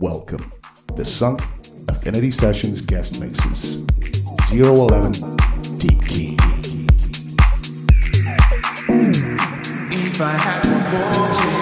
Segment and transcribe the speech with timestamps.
[0.00, 0.52] Welcome.
[0.94, 1.40] The Sunk
[1.88, 3.84] Affinity Sessions guest mixes.
[4.52, 5.10] 011
[5.78, 6.36] Deep Key.
[9.90, 11.57] If I had one more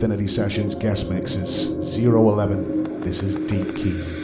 [0.00, 3.02] Affinity Sessions guest mixes 011.
[3.02, 4.19] This is Deep Key.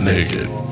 [0.00, 0.67] Naked.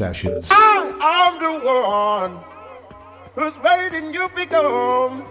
[0.00, 0.48] Sessions.
[0.50, 2.32] I'm the one
[3.34, 5.26] who's waiting you be gone.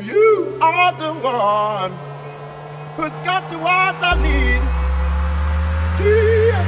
[0.00, 1.92] You are the one
[2.96, 4.62] who's got the what I need.
[6.00, 6.64] Yeah.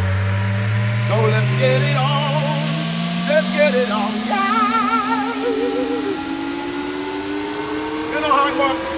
[1.09, 2.61] So let's get it on.
[3.31, 4.13] Let's get it on.
[4.29, 5.33] Yeah.
[8.13, 8.92] You know how it works.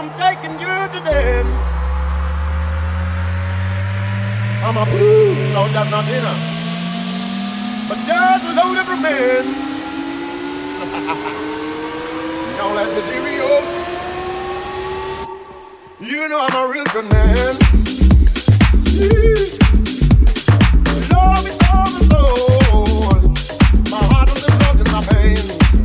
[0.00, 1.60] I'm taking you to dance.
[4.64, 6.36] I'm a blue, so that's not dinner.
[7.86, 9.56] But there's a load of romance.
[12.56, 13.66] Now let me serious.
[16.00, 17.56] You know I'm a real good man.
[21.10, 23.20] Love is all the soul.
[23.90, 25.79] My heart is in love and my pain.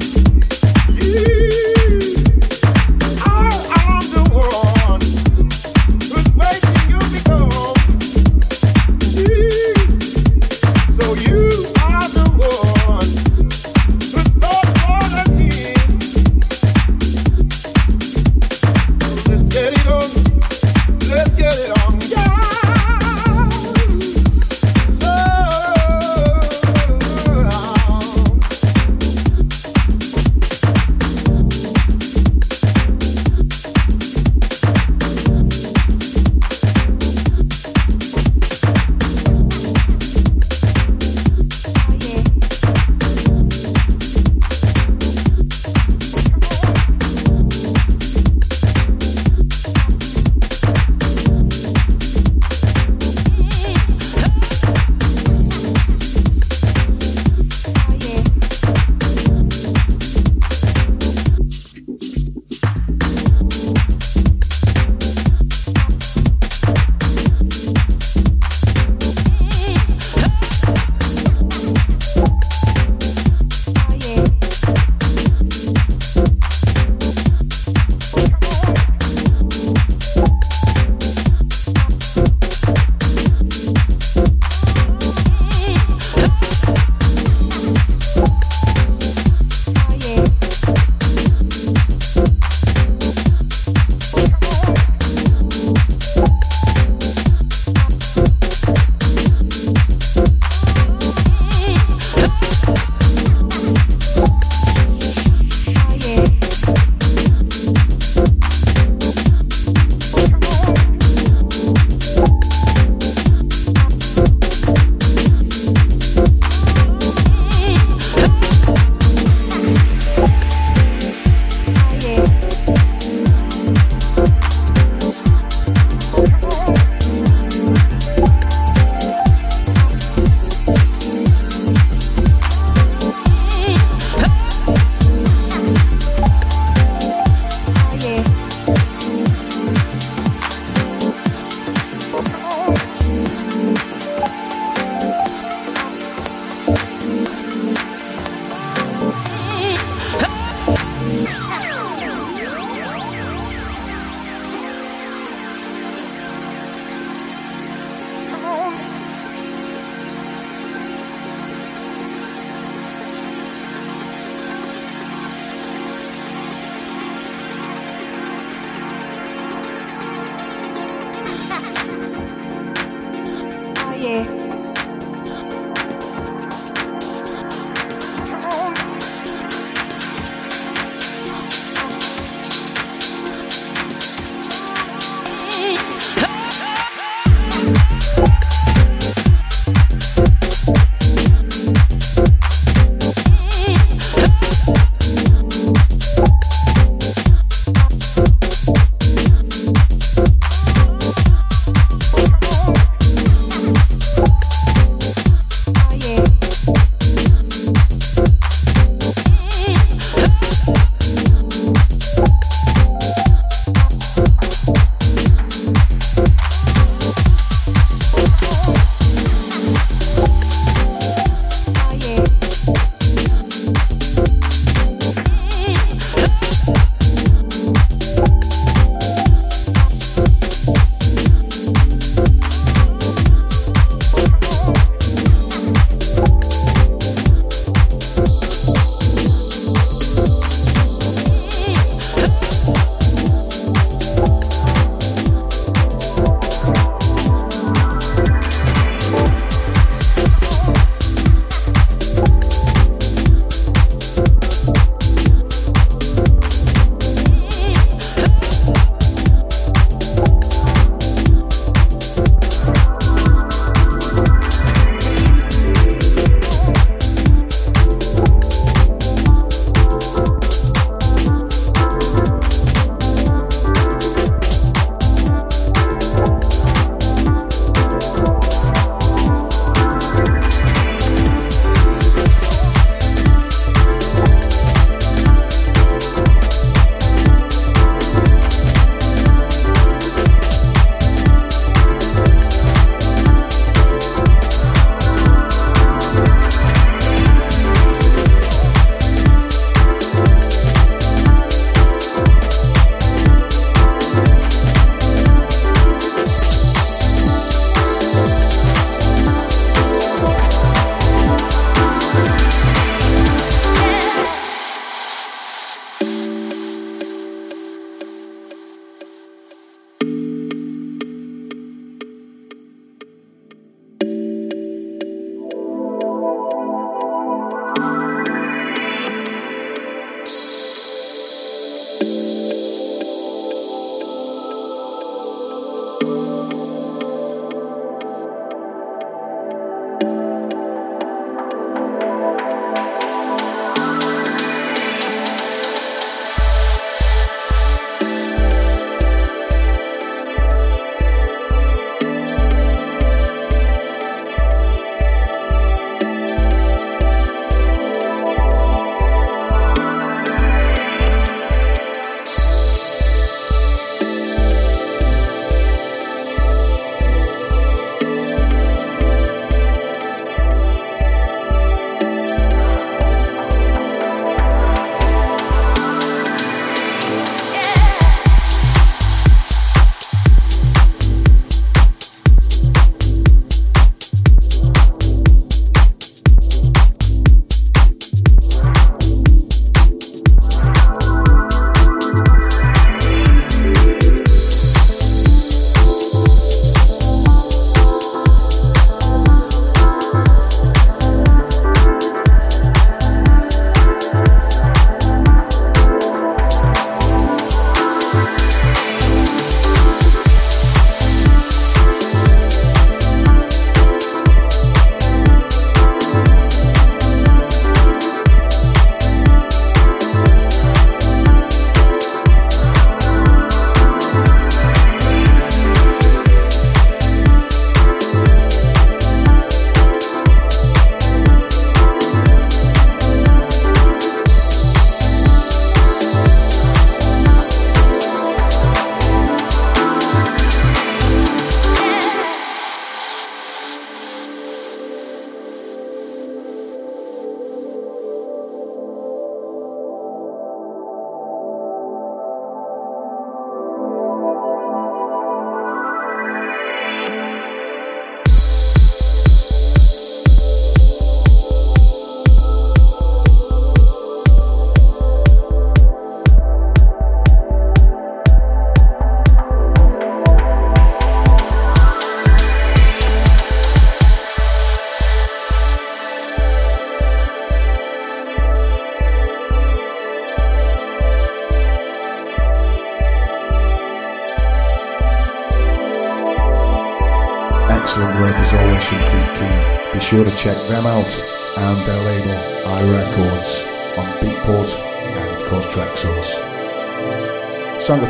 [173.95, 174.44] 可以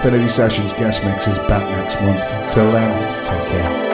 [0.06, 2.54] Infinity Sessions guest mix is back next month.
[2.54, 3.85] Till then, take care.